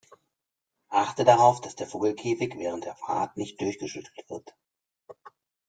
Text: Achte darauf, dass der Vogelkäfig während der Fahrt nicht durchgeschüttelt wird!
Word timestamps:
Achte 0.89 1.25
darauf, 1.25 1.61
dass 1.61 1.75
der 1.75 1.85
Vogelkäfig 1.85 2.57
während 2.57 2.85
der 2.85 2.95
Fahrt 2.95 3.37
nicht 3.37 3.61
durchgeschüttelt 3.61 4.27
wird! 4.31 4.55